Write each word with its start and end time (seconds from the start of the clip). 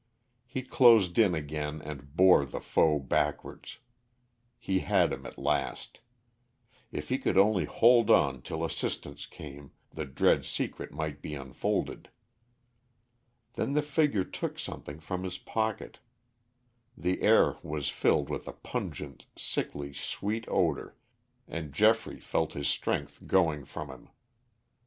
He 0.47 0.63
closed 0.63 1.19
in 1.19 1.35
again 1.35 1.79
and 1.79 2.15
bore 2.17 2.43
the 2.43 2.59
foe 2.59 2.97
backwards. 2.97 3.77
He 4.57 4.79
had 4.79 5.13
him 5.13 5.27
at 5.27 5.37
last. 5.37 5.99
If 6.91 7.09
he 7.09 7.19
could 7.19 7.37
only 7.37 7.65
hold 7.65 8.09
on 8.09 8.41
till 8.41 8.65
assistance 8.65 9.27
came, 9.27 9.73
the 9.91 10.05
dread 10.07 10.43
secret 10.43 10.91
might 10.91 11.21
be 11.21 11.35
unfolded. 11.35 12.09
Then 13.53 13.73
the 13.73 13.83
figure 13.83 14.23
took 14.25 14.57
something 14.57 14.99
from 14.99 15.23
his 15.23 15.37
pocket; 15.37 15.99
the 16.97 17.21
air 17.21 17.57
was 17.61 17.89
filled 17.89 18.27
with 18.27 18.47
a 18.47 18.53
pungent, 18.53 19.27
sickly 19.35 19.93
sweet 19.93 20.45
odor, 20.47 20.97
and 21.47 21.71
Geoffrey 21.73 22.19
felt 22.19 22.53
his 22.53 22.67
strength 22.67 23.27
going 23.27 23.65
from 23.65 23.89
him. 23.91 24.09